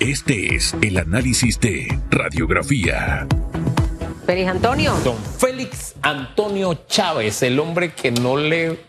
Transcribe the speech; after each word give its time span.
Este 0.00 0.54
es 0.54 0.74
el 0.80 0.96
análisis 0.96 1.60
de 1.60 2.00
radiografía. 2.08 3.26
Félix 4.24 4.48
Antonio. 4.48 4.94
Don 5.04 5.18
Félix 5.38 5.94
Antonio 6.00 6.86
Chávez, 6.86 7.42
el 7.42 7.60
hombre 7.60 7.92
que 7.92 8.10
no 8.10 8.38
le 8.38 8.80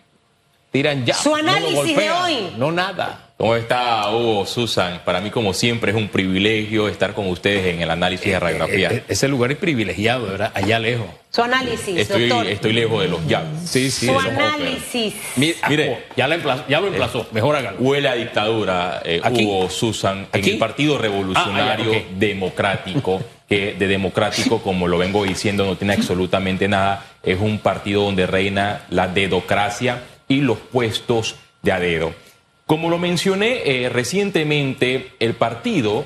tiran 0.71 1.05
ya. 1.05 1.13
Su 1.15 1.35
análisis 1.35 1.97
de 1.97 2.11
hoy. 2.11 2.53
No 2.57 2.71
nada. 2.71 3.30
¿Cómo 3.41 3.55
está 3.55 4.07
Hugo, 4.11 4.45
Susan? 4.45 5.01
Para 5.03 5.19
mí, 5.19 5.31
como 5.31 5.55
siempre, 5.55 5.89
es 5.89 5.97
un 5.97 6.09
privilegio 6.09 6.87
estar 6.87 7.15
con 7.15 7.27
ustedes 7.27 7.73
en 7.73 7.81
el 7.81 7.89
análisis 7.89 8.31
de 8.31 8.39
radiografía. 8.39 8.91
Eh, 8.91 8.97
eh, 8.97 9.03
ese 9.07 9.27
lugar 9.27 9.51
es 9.51 9.57
privilegiado, 9.57 10.27
¿verdad? 10.27 10.51
Allá 10.53 10.77
lejos. 10.77 11.07
Su 11.31 11.41
análisis, 11.41 11.97
estoy, 11.97 12.27
doctor. 12.27 12.45
Estoy 12.45 12.73
lejos 12.73 13.01
de 13.01 13.07
los 13.07 13.27
ya. 13.27 13.43
Sí, 13.65 13.89
sí. 13.89 14.05
Su 14.05 14.19
análisis. 14.19 15.15
Mire, 15.37 15.55
Mire 15.67 16.03
ya, 16.15 16.27
lo 16.27 16.35
emplazó, 16.35 16.65
ya 16.69 16.79
lo 16.81 16.89
emplazó. 16.89 17.27
Mejor 17.31 17.55
hágalo. 17.55 17.79
Huele 17.79 18.09
a 18.09 18.13
dictadura, 18.13 19.01
eh, 19.03 19.19
Hugo, 19.27 19.71
Susan, 19.71 20.27
en 20.31 20.45
el 20.45 20.59
Partido 20.59 20.99
Revolucionario 20.99 21.93
Ah, 21.95 22.13
Democrático. 22.19 23.23
que 23.49 23.73
de 23.73 23.87
democrático, 23.87 24.61
como 24.61 24.87
lo 24.87 24.99
vengo 24.99 25.23
diciendo, 25.23 25.65
no 25.65 25.75
tiene 25.77 25.93
absolutamente 25.93 26.67
nada. 26.67 27.07
Es 27.23 27.39
un 27.41 27.57
partido 27.57 28.03
donde 28.03 28.27
reina 28.27 28.83
la 28.91 29.07
dedocracia 29.07 30.03
y 30.27 30.41
los 30.41 30.59
puestos 30.59 31.37
de 31.63 31.71
a 31.71 31.79
dedo. 31.79 32.13
Como 32.71 32.89
lo 32.89 32.97
mencioné 32.97 33.63
eh, 33.65 33.89
recientemente, 33.89 35.11
el 35.19 35.33
Partido 35.33 36.05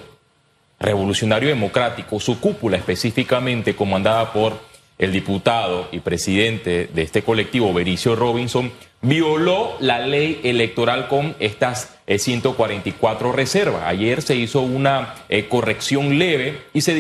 Revolucionario 0.80 1.48
Democrático, 1.48 2.20
su 2.20 2.40
cúpula 2.40 2.76
específicamente 2.76 3.76
comandada 3.76 4.34
por 4.34 4.58
el 4.98 5.12
diputado 5.12 5.88
y 5.92 6.00
presidente 6.00 6.90
de 6.92 7.02
este 7.04 7.22
colectivo, 7.22 7.72
Bericio 7.72 8.16
Robinson, 8.16 8.72
violó 9.04 9.76
la 9.80 10.00
ley 10.00 10.42
electoral 10.44 11.08
con 11.08 11.36
estas 11.38 11.98
eh, 12.08 12.18
144 12.18 13.32
reservas. 13.32 13.84
Ayer 13.86 14.24
se 14.24 14.36
hizo 14.36 14.62
una 14.62 15.14
eh, 15.30 15.46
corrección 15.48 16.18
leve 16.18 16.62
y 16.74 16.82
se, 16.82 16.96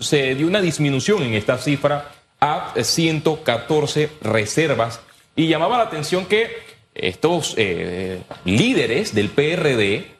se 0.00 0.34
dio 0.34 0.48
una 0.48 0.60
disminución 0.60 1.22
en 1.22 1.34
esta 1.34 1.56
cifra 1.58 2.10
a 2.40 2.74
114 2.82 4.10
reservas 4.22 5.00
y 5.36 5.46
llamaba 5.46 5.78
la 5.78 5.84
atención 5.84 6.26
que 6.26 6.73
estos 6.94 7.54
eh, 7.56 8.22
líderes 8.44 9.14
del 9.14 9.28
PRD 9.30 10.14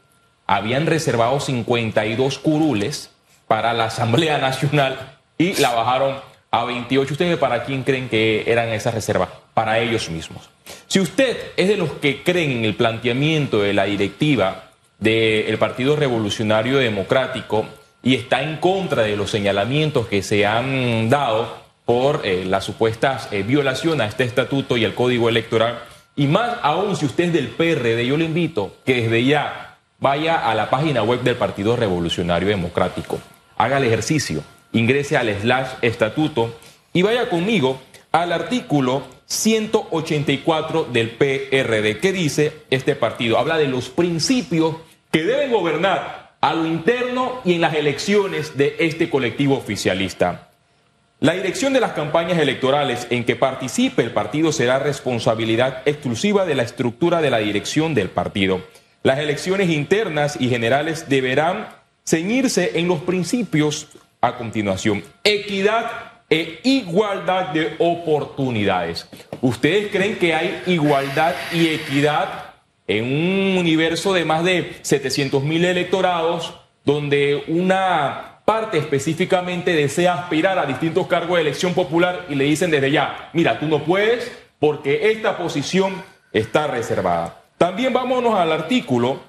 habían 0.47 0.87
reservado 0.87 1.41
52 1.41 2.39
curules 2.39 3.11
para 3.47 3.73
la 3.73 3.87
Asamblea 3.87 4.39
Nacional 4.39 5.19
y 5.39 5.55
la 5.55 5.73
bajaron 5.73 6.17
a 6.51 6.65
28. 6.65 7.13
¿Ustedes 7.13 7.39
para 7.39 7.65
quién 7.65 7.83
creen 7.83 8.09
que 8.09 8.45
eran 8.47 8.69
esas 8.71 8.95
reservas? 8.95 9.31
Para 9.55 9.79
ellos 9.79 10.11
mismos. 10.11 10.51
Si 10.87 11.01
usted 11.01 11.37
es 11.57 11.69
de 11.69 11.77
los 11.77 11.93
que 11.93 12.23
creen 12.23 12.51
en 12.53 12.65
el 12.65 12.75
planteamiento 12.75 13.63
de 13.63 13.73
la 13.73 13.85
directiva 13.85 14.71
del 14.99 15.59
Partido 15.59 15.97
Revolucionario 15.97 16.79
Democrático 16.79 17.67
y 18.03 18.15
está 18.15 18.43
en 18.43 18.57
contra 18.59 19.03
de 19.03 19.17
los 19.17 19.31
señalamientos 19.31 20.07
que 20.07 20.23
se 20.23 20.47
han 20.47 21.09
dado 21.09 21.65
por 21.85 22.23
eh, 22.25 22.45
las 22.45 22.65
supuestas 22.65 23.29
eh, 23.31 23.43
violaciones 23.43 24.07
a 24.07 24.09
este 24.09 24.25
estatuto 24.25 24.77
y 24.77 24.85
el 24.85 24.95
código 24.95 25.29
electoral, 25.29 25.83
y 26.17 26.27
más 26.27 26.59
aún 26.63 26.97
si 26.97 27.07
usted 27.07 27.25
es 27.25 27.33
del 27.33 27.49
PRD, 27.49 28.07
yo 28.07 28.17
le 28.17 28.25
invito 28.25 28.77
que 28.85 29.03
desde 29.03 29.25
ya 29.25 29.79
vaya 29.99 30.49
a 30.49 30.55
la 30.55 30.71
página 30.71 31.03
web 31.03 31.23
del 31.23 31.37
Partido 31.37 31.77
Revolucionario 31.77 32.49
Democrático, 32.49 33.19
haga 33.57 33.79
el 33.79 33.85
ejercicio, 33.85 34.43
ingrese 34.73 35.17
al 35.17 35.35
slash 35.41 35.69
estatuto 35.83 36.55
y 36.93 37.03
vaya 37.03 37.29
conmigo 37.29 37.81
al 38.13 38.33
artículo 38.33 39.03
184 39.27 40.89
del 40.93 41.11
PRD. 41.11 41.99
¿Qué 41.99 42.13
dice 42.13 42.53
este 42.71 42.95
partido? 42.95 43.39
Habla 43.39 43.59
de 43.59 43.67
los 43.67 43.89
principios 43.89 44.77
que 45.11 45.25
deben 45.25 45.51
gobernar 45.51 46.35
a 46.41 46.55
lo 46.55 46.67
interno 46.67 47.41
y 47.45 47.55
en 47.55 47.63
las 47.63 47.75
elecciones 47.75 48.57
de 48.57 48.77
este 48.79 49.09
colectivo 49.09 49.57
oficialista. 49.57 50.51
La 51.21 51.33
dirección 51.33 51.73
de 51.73 51.81
las 51.81 51.93
campañas 51.93 52.39
electorales 52.39 53.07
en 53.11 53.25
que 53.25 53.37
participe 53.37 54.03
el 54.03 54.11
partido 54.11 54.53
será 54.53 54.79
responsabilidad 54.79 55.83
exclusiva 55.87 56.45
de 56.45 56.55
la 56.55 56.65
estructura 56.65 57.21
de 57.21 57.31
la 57.31 57.39
dirección 57.39 57.95
del 57.95 58.11
partido. 58.11 58.63
Las 59.03 59.19
elecciones 59.19 59.71
internas 59.71 60.37
y 60.41 60.49
generales 60.49 61.09
deberán 61.09 61.69
ceñirse 62.05 62.79
en 62.79 62.89
los 62.89 63.01
principios 63.01 63.89
a 64.21 64.37
continuación. 64.37 65.05
Equidad 65.23 65.91
e 66.29 66.61
igualdad 66.65 67.51
de 67.51 67.77
oportunidades. 67.79 69.09
¿Ustedes 69.41 69.93
creen 69.93 70.17
que 70.17 70.35
hay 70.35 70.63
igualdad 70.67 71.35
y 71.53 71.69
equidad 71.69 72.55
en 72.87 73.05
un 73.05 73.59
universo 73.59 74.13
de 74.13 74.25
más 74.25 74.45
de 74.45 74.77
700 74.83 75.43
mil 75.43 75.65
electorados 75.65 76.55
donde 76.85 77.45
una 77.49 78.34
parte 78.45 78.79
específicamente 78.79 79.73
desea 79.73 80.15
aspirar 80.15 80.59
a 80.59 80.67
distintos 80.67 81.07
cargos 81.07 81.37
de 81.37 81.43
elección 81.43 81.75
popular 81.75 82.27
y 82.29 82.35
le 82.35 82.45
dicen 82.45 82.71
desde 82.71 82.91
ya, 82.91 83.31
mira, 83.33 83.59
tú 83.59 83.67
no 83.67 83.85
puedes 83.85 84.31
porque 84.59 85.11
esta 85.11 85.37
posición 85.37 86.03
está 86.33 86.67
reservada. 86.67 87.43
También 87.59 87.93
vámonos 87.93 88.35
al 88.35 88.53
artículo 88.53 89.21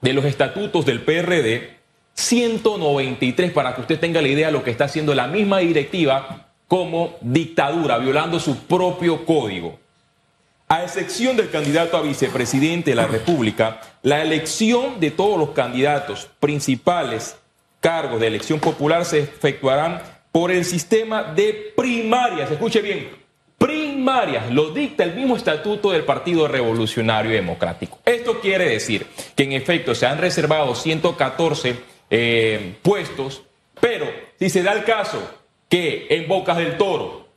de 0.00 0.12
los 0.12 0.24
estatutos 0.24 0.86
del 0.86 1.02
PRD 1.02 1.78
193 2.14 3.52
para 3.52 3.74
que 3.74 3.82
usted 3.82 4.00
tenga 4.00 4.20
la 4.20 4.28
idea 4.28 4.48
de 4.48 4.52
lo 4.52 4.64
que 4.64 4.72
está 4.72 4.84
haciendo 4.84 5.14
la 5.14 5.28
misma 5.28 5.58
directiva 5.58 6.48
como 6.66 7.16
dictadura, 7.20 7.98
violando 7.98 8.40
su 8.40 8.58
propio 8.66 9.24
código. 9.24 9.78
A 10.68 10.82
excepción 10.82 11.36
del 11.36 11.50
candidato 11.50 11.96
a 11.96 12.02
vicepresidente 12.02 12.90
de 12.90 12.96
la 12.96 13.06
República, 13.06 13.80
la 14.02 14.20
elección 14.20 15.00
de 15.00 15.10
todos 15.10 15.38
los 15.38 15.50
candidatos 15.50 16.28
principales 16.40 17.36
cargos 17.80 18.20
de 18.20 18.26
elección 18.26 18.60
popular 18.60 19.04
se 19.04 19.20
efectuarán 19.20 20.02
por 20.32 20.50
el 20.50 20.64
sistema 20.64 21.22
de 21.22 21.72
primarias. 21.76 22.50
Escuche 22.50 22.80
bien, 22.80 23.08
primarias. 23.56 24.50
Lo 24.52 24.70
dicta 24.70 25.04
el 25.04 25.14
mismo 25.14 25.36
estatuto 25.36 25.90
del 25.90 26.04
Partido 26.04 26.48
Revolucionario 26.48 27.32
Democrático. 27.32 27.98
Esto 28.04 28.40
quiere 28.40 28.68
decir 28.68 29.06
que 29.34 29.44
en 29.44 29.52
efecto 29.52 29.94
se 29.94 30.06
han 30.06 30.18
reservado 30.18 30.74
114 30.74 31.76
eh, 32.10 32.76
puestos, 32.82 33.42
pero 33.80 34.06
si 34.38 34.48
se 34.50 34.62
da 34.62 34.72
el 34.72 34.84
caso 34.84 35.20
que 35.68 36.06
en 36.10 36.28
Bocas 36.28 36.56
del 36.56 36.76
Toro 36.76 37.28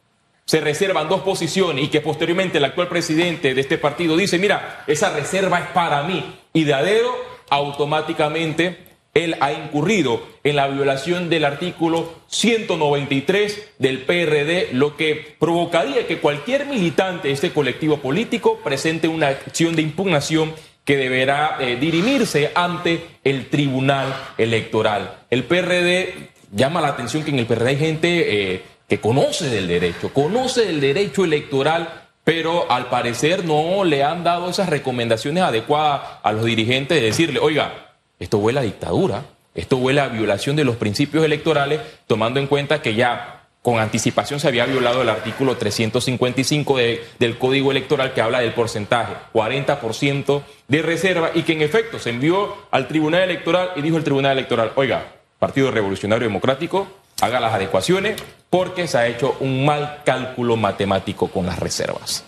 se 0.46 0.60
reservan 0.60 1.08
dos 1.08 1.22
posiciones 1.22 1.86
y 1.86 1.88
que 1.88 2.02
posteriormente 2.02 2.58
el 2.58 2.66
actual 2.66 2.88
presidente 2.88 3.54
de 3.54 3.62
este 3.62 3.78
partido 3.78 4.18
dice, 4.18 4.38
mira, 4.38 4.84
esa 4.88 5.10
reserva 5.12 5.60
es 5.60 5.68
para 5.68 6.04
mí 6.04 6.40
y 6.54 6.64
de 6.66 6.74
a 6.74 6.84
dedo, 6.84 7.16
automáticamente 7.50 8.91
él 9.14 9.36
ha 9.42 9.52
incurrido 9.52 10.26
en 10.44 10.56
la 10.56 10.68
violación 10.68 11.30
del 11.30 11.46
artículo 11.46 12.14
193 12.28 13.74
del 13.78 14.00
PRD, 14.04 14.70
lo 14.72 14.96
que 14.96 15.36
provocaría 15.38 16.08
que 16.08 16.20
cualquier 16.20 16.66
militante 16.66 17.28
de 17.28 17.34
este 17.34 17.52
colectivo 17.52 17.98
político 17.98 18.60
presente 18.64 19.08
una 19.08 19.28
acción 19.28 19.76
de 19.76 19.82
impugnación 19.82 20.54
que 20.86 20.98
deberá 20.98 21.58
eh, 21.60 21.78
dirimirse 21.80 22.52
ante 22.56 23.06
el 23.24 23.50
Tribunal 23.50 24.16
Electoral. 24.38 25.20
El 25.30 25.44
PRD 25.44 26.30
llama 26.52 26.82
la 26.82 26.90
atención 26.90 27.24
que 27.24 27.32
en 27.32 27.40
el 27.40 27.46
PRD 27.46 27.70
hay 27.70 27.78
gente 27.78 28.54
eh, 28.54 28.64
que 28.88 29.00
conoce 29.00 29.50
del 29.50 29.68
derecho, 29.68 30.14
conoce 30.14 30.66
del 30.66 30.82
derecho 30.82 31.24
electoral, 31.24 32.08
pero 32.24 32.72
al 32.72 32.88
parecer 32.88 33.46
no 33.46 33.84
le 33.84 34.04
han 34.04 34.24
dado 34.24 34.50
esas 34.50 34.70
recomendaciones 34.70 35.44
adecuadas 35.44 36.02
a 36.24 36.32
los 36.32 36.46
dirigentes 36.46 37.00
de 37.00 37.06
decirle, 37.06 37.40
oiga, 37.40 37.91
esto 38.22 38.38
huele 38.38 38.60
a 38.60 38.64
dictadura, 38.64 39.26
esto 39.56 39.78
huele 39.78 40.00
a 40.00 40.08
violación 40.08 40.56
de 40.56 40.64
los 40.64 40.76
principios 40.76 41.26
electorales, 41.26 41.82
tomando 42.06 42.40
en 42.40 42.46
cuenta 42.48 42.82
que 42.82 42.94
ya 42.94 43.48
con 43.64 43.80
anticipación 43.80 44.40
se 44.40 44.48
había 44.48 44.66
violado 44.66 45.02
el 45.02 45.10
artículo 45.10 45.58
355 45.58 46.78
de, 46.78 47.04
del 47.20 47.38
Código 47.40 47.72
Electoral 47.72 48.14
que 48.14 48.22
habla 48.22 48.40
del 48.40 48.54
porcentaje, 48.54 49.14
40% 49.34 50.42
de 50.68 50.82
reserva, 50.84 51.32
y 51.34 51.44
que 51.44 51.54
en 51.54 51.64
efecto 51.64 51.98
se 51.98 52.12
envió 52.12 52.56
al 52.70 52.88
Tribunal 52.88 53.24
Electoral 53.24 53.72
y 53.76 53.82
dijo 53.82 53.98
el 53.98 54.04
Tribunal 54.04 54.34
Electoral, 54.38 54.72
oiga, 54.76 55.14
Partido 55.40 55.72
Revolucionario 55.72 56.28
Democrático, 56.28 56.88
haga 57.22 57.40
las 57.40 57.54
adecuaciones 57.54 58.22
porque 58.52 58.88
se 58.88 58.98
ha 59.00 59.08
hecho 59.08 59.36
un 59.40 59.66
mal 59.66 60.02
cálculo 60.06 60.58
matemático 60.58 61.28
con 61.30 61.48
las 61.48 61.58
reservas. 61.58 62.24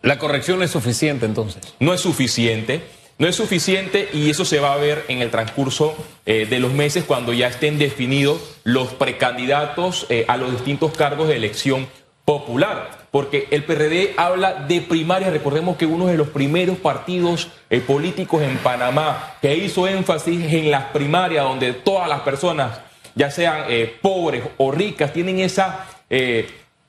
La 0.00 0.18
corrección 0.18 0.62
es 0.62 0.70
suficiente 0.70 1.26
entonces. 1.26 1.74
No 1.78 1.92
es 1.92 2.00
suficiente. 2.00 2.82
No 3.20 3.28
es 3.28 3.36
suficiente 3.36 4.08
y 4.14 4.30
eso 4.30 4.46
se 4.46 4.60
va 4.60 4.72
a 4.72 4.78
ver 4.78 5.04
en 5.08 5.20
el 5.20 5.30
transcurso 5.30 5.94
eh, 6.24 6.46
de 6.48 6.58
los 6.58 6.72
meses 6.72 7.04
cuando 7.04 7.34
ya 7.34 7.48
estén 7.48 7.78
definidos 7.78 8.40
los 8.64 8.94
precandidatos 8.94 10.06
eh, 10.08 10.24
a 10.26 10.38
los 10.38 10.52
distintos 10.52 10.92
cargos 10.96 11.28
de 11.28 11.36
elección 11.36 11.86
popular. 12.24 13.08
Porque 13.10 13.46
el 13.50 13.64
PRD 13.64 14.14
habla 14.16 14.54
de 14.66 14.80
primarias. 14.80 15.32
Recordemos 15.32 15.76
que 15.76 15.84
uno 15.84 16.06
de 16.06 16.16
los 16.16 16.28
primeros 16.28 16.78
partidos 16.78 17.48
eh, 17.68 17.80
políticos 17.80 18.40
en 18.40 18.56
Panamá 18.56 19.34
que 19.42 19.54
hizo 19.54 19.86
énfasis 19.86 20.50
en 20.54 20.70
las 20.70 20.84
primarias, 20.84 21.44
donde 21.44 21.74
todas 21.74 22.08
las 22.08 22.20
personas, 22.20 22.80
ya 23.14 23.30
sean 23.30 23.66
pobres 24.00 24.44
o 24.56 24.72
ricas, 24.72 25.12
tienen 25.12 25.40
esa 25.40 25.86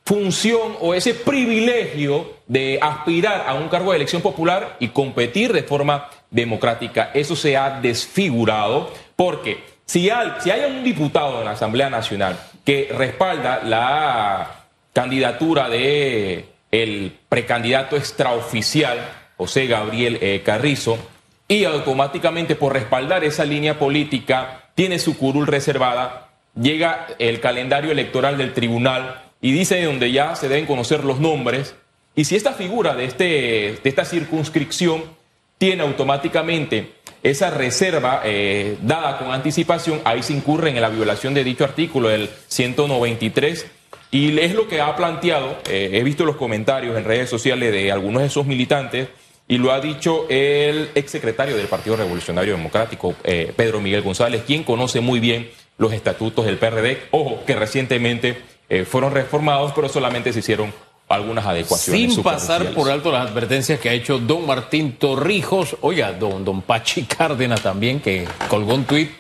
función 0.06 0.78
o 0.80 0.94
ese 0.94 1.14
privilegio 1.14 2.36
de 2.48 2.80
aspirar 2.82 3.44
a 3.48 3.54
un 3.56 3.68
cargo 3.68 3.92
de 3.92 3.98
elección 3.98 4.22
popular 4.22 4.78
y 4.80 4.90
competir 4.90 5.52
de 5.52 5.64
forma 5.64 6.10
democrática. 6.32 7.12
Eso 7.14 7.36
se 7.36 7.56
ha 7.58 7.82
desfigurado 7.82 8.92
Porque 9.16 9.64
si 9.86 10.10
hay, 10.10 10.32
si 10.40 10.50
un 10.50 10.84
diputado 10.84 11.40
en 11.40 11.46
la 11.46 11.52
Asamblea 11.52 11.90
Nacional 11.92 12.40
que 12.64 12.90
respalda 12.92 13.62
la 13.64 14.66
candidatura 14.94 15.70
de 15.70 16.46
el 16.72 17.16
precandidato 17.30 17.98
extraoficial 17.98 18.98
José 19.38 19.68
Gabriel 19.68 20.18
eh, 20.22 20.42
Carrizo 20.44 20.98
y 21.48 21.66
automáticamente 21.66 22.56
por 22.56 22.74
respaldar 22.74 23.24
esa 23.24 23.44
línea 23.44 23.78
política 23.78 24.70
tiene 24.74 25.00
su 25.00 25.18
curul 25.18 25.48
reservada, 25.48 26.30
llega 26.60 27.08
el 27.20 27.42
calendario 27.42 27.92
electoral 27.92 28.38
del 28.38 28.54
tribunal 28.54 29.24
y 29.42 29.52
dice 29.52 29.84
donde 29.84 30.12
ya 30.12 30.36
se 30.36 30.48
deben 30.48 30.66
conocer 30.66 31.04
los 31.04 31.20
nombres 31.20 31.76
y 32.16 32.26
si 32.26 32.36
esta 32.36 32.54
figura 32.54 32.96
de, 32.96 33.06
este, 33.06 33.26
de 33.84 33.90
esta 33.90 34.06
circunscripción 34.06 35.04
tiene 35.62 35.84
automáticamente 35.84 36.94
esa 37.22 37.52
reserva 37.52 38.24
eh, 38.26 38.78
dada 38.82 39.20
con 39.20 39.32
anticipación, 39.32 40.02
ahí 40.06 40.24
se 40.24 40.34
incurre 40.34 40.72
en 40.72 40.82
la 40.82 40.90
violación 40.90 41.36
de 41.36 41.44
dicho 41.44 41.64
artículo, 41.64 42.10
el 42.10 42.32
193 42.48 43.68
y 44.10 44.40
es 44.40 44.56
lo 44.56 44.68
que 44.68 44.82
ha 44.82 44.96
planteado, 44.96 45.60
eh, 45.70 45.92
he 45.94 46.04
visto 46.04 46.26
los 46.26 46.36
comentarios 46.36 46.98
en 46.98 47.04
redes 47.04 47.30
sociales 47.30 47.72
de 47.72 47.92
algunos 47.92 48.24
de 48.24 48.30
esos 48.30 48.48
militantes, 48.48 49.10
y 49.48 49.60
lo 49.60 49.72
ha 49.72 49.80
dicho 49.80 50.26
el 50.30 50.90
exsecretario 50.96 51.56
del 51.56 51.68
Partido 51.68 51.96
Revolucionario 51.96 52.58
Democrático, 52.58 53.14
eh, 53.24 53.54
Pedro 53.56 53.82
Miguel 53.82 54.02
González, 54.02 54.42
quien 54.48 54.64
conoce 54.64 55.00
muy 55.00 55.20
bien 55.20 55.52
los 55.78 55.94
estatutos 55.94 56.44
del 56.48 56.58
PRD. 56.58 57.04
Ojo, 57.12 57.44
que 57.46 57.56
recientemente 57.56 58.36
fueron 58.86 59.14
reformados, 59.14 59.74
pero 59.76 59.90
solamente 59.90 60.32
se 60.32 60.40
hicieron 60.40 60.74
algunas 61.14 61.46
adecuaciones. 61.46 62.14
Sin 62.14 62.24
pasar 62.24 62.74
por 62.74 62.90
alto 62.90 63.12
las 63.12 63.30
advertencias 63.30 63.80
que 63.80 63.90
ha 63.90 63.94
hecho 63.94 64.20
don 64.20 64.46
Martín 64.46 64.94
Torrijos, 64.94 65.78
oiga, 65.82 66.14
don, 66.14 66.46
don 66.46 66.62
Pachi 66.62 67.04
Cárdenas 67.04 67.62
también, 67.62 68.00
que 68.00 68.28
colgó 68.48 68.76
un 68.76 68.86
tuit 68.86 69.12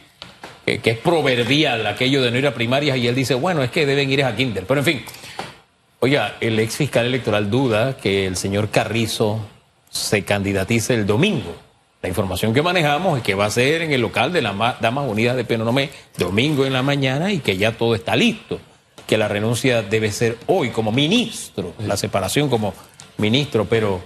que, 0.65 0.91
es 0.91 0.97
proverbial 0.97 1.85
aquello 1.87 2.21
de 2.21 2.31
no 2.31 2.37
ir 2.37 2.47
a 2.47 2.53
primarias 2.53 2.97
y 2.97 3.07
él 3.07 3.15
dice, 3.15 3.33
bueno, 3.33 3.63
es 3.63 3.71
que 3.71 3.85
deben 3.85 4.09
ir 4.09 4.23
a 4.23 4.35
kinder. 4.35 4.65
Pero 4.65 4.79
en 4.79 4.85
fin, 4.85 5.03
oiga, 5.99 6.37
el 6.39 6.59
ex 6.59 6.75
fiscal 6.75 7.05
electoral 7.05 7.49
duda 7.49 7.97
que 7.97 8.27
el 8.27 8.35
señor 8.35 8.69
Carrizo 8.69 9.39
se 9.89 10.23
candidatice 10.23 10.93
el 10.93 11.05
domingo. 11.05 11.55
La 12.01 12.09
información 12.09 12.53
que 12.53 12.61
manejamos 12.61 13.17
es 13.17 13.23
que 13.23 13.35
va 13.35 13.45
a 13.45 13.51
ser 13.51 13.83
en 13.83 13.91
el 13.91 14.01
local 14.01 14.33
de 14.33 14.41
las 14.41 14.55
Damas 14.79 15.07
Unidas 15.07 15.35
de 15.35 15.45
Penonomé, 15.45 15.91
domingo 16.17 16.65
en 16.65 16.73
la 16.73 16.81
mañana, 16.81 17.31
y 17.31 17.39
que 17.39 17.57
ya 17.57 17.73
todo 17.73 17.93
está 17.93 18.15
listo. 18.15 18.59
Que 19.11 19.17
la 19.17 19.27
renuncia 19.27 19.81
debe 19.81 20.09
ser 20.09 20.37
hoy 20.47 20.69
como 20.69 20.93
ministro, 20.93 21.73
la 21.85 21.97
separación 21.97 22.47
como 22.47 22.73
ministro, 23.17 23.65
pero 23.65 24.01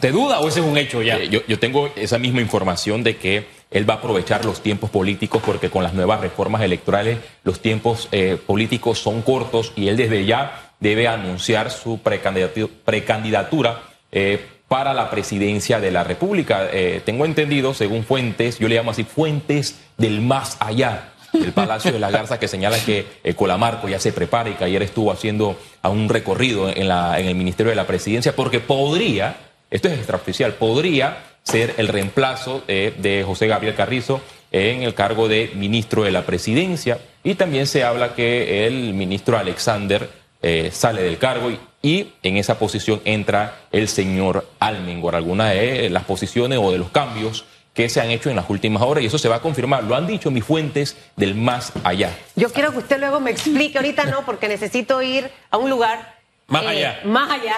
¿te 0.00 0.12
duda 0.12 0.40
o 0.40 0.48
ese 0.48 0.60
es 0.60 0.66
un 0.66 0.76
hecho 0.76 1.00
ya? 1.00 1.16
Eh, 1.16 1.30
yo, 1.30 1.40
yo 1.48 1.58
tengo 1.58 1.90
esa 1.96 2.18
misma 2.18 2.42
información 2.42 3.02
de 3.02 3.16
que 3.16 3.46
él 3.70 3.88
va 3.88 3.94
a 3.94 3.96
aprovechar 3.96 4.44
los 4.44 4.62
tiempos 4.62 4.90
políticos 4.90 5.40
porque 5.46 5.70
con 5.70 5.82
las 5.82 5.94
nuevas 5.94 6.20
reformas 6.20 6.60
electorales 6.60 7.20
los 7.42 7.60
tiempos 7.60 8.10
eh, 8.12 8.36
políticos 8.46 8.98
son 8.98 9.22
cortos 9.22 9.72
y 9.76 9.88
él 9.88 9.96
desde 9.96 10.26
ya 10.26 10.72
debe 10.78 11.08
anunciar 11.08 11.70
su 11.70 11.98
precandidatura 12.00 13.80
eh, 14.12 14.44
para 14.68 14.92
la 14.92 15.08
presidencia 15.08 15.80
de 15.80 15.90
la 15.90 16.04
República. 16.04 16.68
Eh, 16.70 17.00
tengo 17.02 17.24
entendido, 17.24 17.72
según 17.72 18.04
fuentes, 18.04 18.58
yo 18.58 18.68
le 18.68 18.74
llamo 18.74 18.90
así, 18.90 19.04
fuentes 19.04 19.80
del 19.96 20.20
más 20.20 20.58
allá 20.60 21.14
del 21.32 21.52
Palacio 21.52 21.92
de 21.92 21.98
la 21.98 22.10
Garza 22.10 22.38
que 22.38 22.48
señala 22.48 22.78
que 22.78 23.06
Colamarco 23.36 23.88
ya 23.88 23.98
se 23.98 24.12
prepara 24.12 24.50
y 24.50 24.54
que 24.54 24.64
ayer 24.64 24.82
estuvo 24.82 25.12
haciendo 25.12 25.58
un 25.82 26.08
recorrido 26.08 26.68
en 26.68 26.90
el 26.90 27.34
Ministerio 27.34 27.70
de 27.70 27.76
la 27.76 27.86
Presidencia 27.86 28.34
porque 28.34 28.60
podría, 28.60 29.36
esto 29.70 29.88
es 29.88 29.98
extraoficial, 29.98 30.54
podría 30.54 31.30
ser 31.42 31.74
el 31.78 31.88
reemplazo 31.88 32.62
eh, 32.68 32.94
de 32.98 33.24
José 33.24 33.46
Gabriel 33.46 33.74
Carrizo 33.74 34.20
en 34.52 34.82
el 34.82 34.94
cargo 34.94 35.28
de 35.28 35.50
ministro 35.54 36.02
de 36.04 36.10
la 36.10 36.26
presidencia. 36.26 36.98
Y 37.22 37.34
también 37.34 37.66
se 37.66 37.84
habla 37.84 38.14
que 38.14 38.66
el 38.66 38.94
ministro 38.94 39.38
Alexander 39.38 40.08
eh, 40.42 40.70
sale 40.72 41.02
del 41.02 41.18
cargo 41.18 41.50
y, 41.82 42.12
en 42.22 42.36
esa 42.36 42.58
posición 42.58 43.00
entra 43.04 43.60
el 43.72 43.88
señor 43.88 44.46
Almengor. 44.58 45.16
Algunas 45.16 45.54
de 45.54 45.88
las 45.90 46.04
posiciones 46.04 46.58
o 46.60 46.72
de 46.72 46.78
los 46.78 46.90
cambios 46.90 47.44
que 47.74 47.88
se 47.88 48.00
han 48.00 48.10
hecho 48.10 48.30
en 48.30 48.36
las 48.36 48.50
últimas 48.50 48.82
horas 48.82 49.04
y 49.04 49.06
eso 49.06 49.18
se 49.18 49.28
va 49.28 49.36
a 49.36 49.40
confirmar. 49.40 49.84
Lo 49.84 49.94
han 49.94 50.06
dicho 50.06 50.30
mis 50.30 50.44
fuentes 50.44 50.96
del 51.16 51.34
más 51.34 51.72
allá. 51.84 52.10
Yo 52.36 52.52
quiero 52.52 52.72
que 52.72 52.78
usted 52.78 52.98
luego 52.98 53.20
me 53.20 53.30
explique, 53.30 53.78
ahorita 53.78 54.04
no, 54.04 54.24
porque 54.24 54.48
necesito 54.48 55.00
ir 55.02 55.30
a 55.50 55.56
un 55.56 55.70
lugar. 55.70 56.18
Más 56.46 56.64
eh, 56.64 56.68
allá. 56.68 57.00
Más 57.04 57.30
allá. 57.30 57.56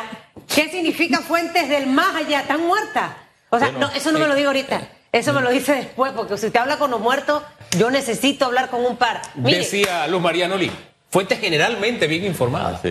¿Qué 0.55 0.69
significa 0.69 1.21
fuentes 1.21 1.69
del 1.69 1.87
más 1.87 2.15
allá? 2.15 2.41
¿Están 2.41 2.67
muertas? 2.67 3.13
O 3.51 3.59
sea, 3.59 3.73
no, 3.73 3.91
eso 3.91 4.13
no 4.13 4.19
me 4.19 4.27
lo 4.27 4.35
digo 4.35 4.49
ahorita. 4.49 4.89
Eso 5.13 5.35
me 5.35 5.43
lo 5.43 5.51
dice 5.51 5.75
después, 5.75 6.13
porque 6.13 6.39
si 6.39 6.47
usted 6.47 6.61
habla 6.61 6.79
con 6.79 6.91
los 6.91 7.01
muertos, 7.01 7.43
yo 7.77 7.91
necesito 7.91 8.47
hablar 8.47 8.71
con 8.71 8.85
un 8.85 8.97
par. 8.97 9.21
Decía 9.35 10.07
Luz 10.07 10.23
María 10.23 10.49
Noli, 10.49 10.71
fuentes 11.11 11.39
generalmente 11.39 12.07
bien 12.07 12.25
informadas. 12.25 12.83